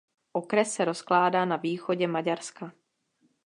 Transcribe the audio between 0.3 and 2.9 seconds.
Okres se rozkládá na východě Maďarska.